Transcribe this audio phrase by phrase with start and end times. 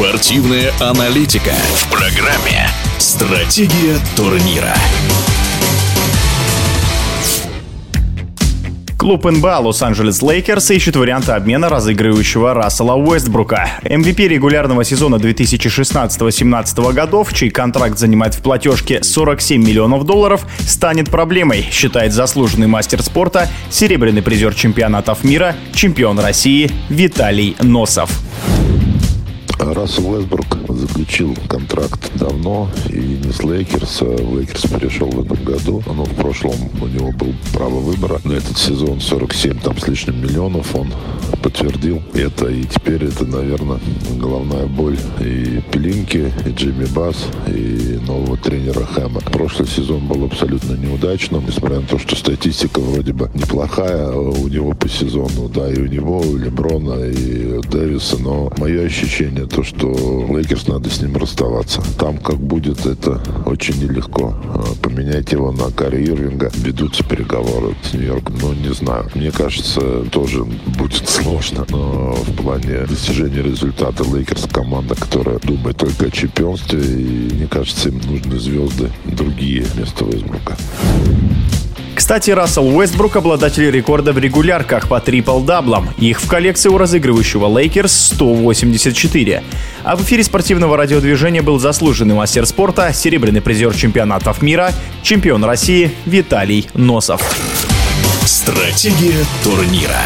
[0.00, 4.74] Спортивная аналитика в программе «Стратегия турнира».
[8.96, 13.68] Клуб НБА Лос-Анджелес Лейкерс ищет варианты обмена разыгрывающего Рассела Уэстбрука.
[13.82, 21.66] MVP регулярного сезона 2016-17 годов, чей контракт занимает в платежке 47 миллионов долларов, станет проблемой,
[21.70, 28.10] считает заслуженный мастер спорта, серебряный призер чемпионатов мира, чемпион России Виталий Носов.
[29.60, 35.82] Рассел Уэстбрук заключил контракт давно, и не с Лейкерс, а Лейкерс перешел в этом году.
[35.86, 38.20] Но в прошлом у него был право выбора.
[38.24, 40.92] На этот сезон 47 там с лишним миллионов он
[41.42, 42.46] подтвердил это.
[42.46, 43.80] И теперь это, наверное,
[44.18, 49.20] головная боль и Пелинки, и Джини Басс, и нового тренера Хэма.
[49.20, 54.72] Прошлый сезон был абсолютно неудачным, несмотря на то, что статистика вроде бы неплохая у него
[54.72, 59.62] по сезону, да, и у него, и у Леброна, и Дэвиса, но мое ощущение то,
[59.62, 59.88] что
[60.30, 61.82] Лейкерс надо с ним расставаться.
[61.98, 64.34] Там как будет, это очень нелегко.
[64.44, 66.50] А, поменять его на Кайри Ирвинга.
[66.54, 69.10] Ведутся переговоры с Нью-Йорком, но не знаю.
[69.14, 71.66] Мне кажется, тоже будет сложно.
[71.70, 76.80] Но в плане достижения результата Лейкерс команда, которая думает только о чемпионстве.
[76.80, 80.56] И мне кажется, им нужны звезды другие вместо Уэстбрука.
[82.00, 85.90] Кстати, Рассел Уэстбрук– обладатель рекорда в регулярках по трипл-даблам.
[85.98, 89.42] Их в коллекции у разыгрывающего Лейкерс 184.
[89.84, 95.92] А в эфире спортивного радиодвижения был заслуженный мастер спорта, серебряный призер чемпионатов мира, чемпион России
[96.06, 97.20] Виталий Носов.
[98.24, 100.00] Стратегия турнира.